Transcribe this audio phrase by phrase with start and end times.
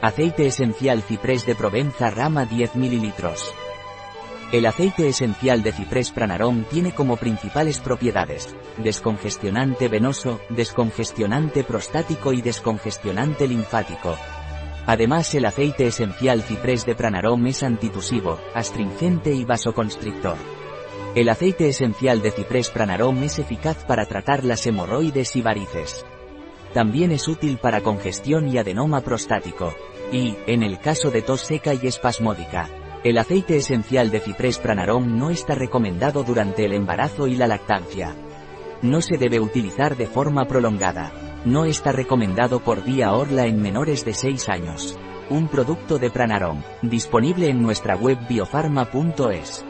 [0.00, 3.12] Aceite esencial ciprés de Provenza Rama 10 ml.
[4.52, 12.42] El aceite esencial de ciprés pranarom tiene como principales propiedades, descongestionante venoso, descongestionante prostático y
[12.42, 14.16] descongestionante linfático.
[14.86, 20.36] Además el aceite esencial ciprés de pranarom es antitusivo, astringente y vasoconstrictor.
[21.16, 26.06] El aceite esencial de ciprés pranarom es eficaz para tratar las hemorroides y varices.
[26.74, 29.74] También es útil para congestión y adenoma prostático.
[30.12, 32.68] Y, en el caso de tos seca y espasmódica,
[33.04, 38.14] el aceite esencial de ciprés pranarom no está recomendado durante el embarazo y la lactancia.
[38.82, 41.12] No se debe utilizar de forma prolongada.
[41.44, 44.98] No está recomendado por vía orla en menores de 6 años.
[45.30, 49.67] Un producto de Pranarom, disponible en nuestra web biofarma.es.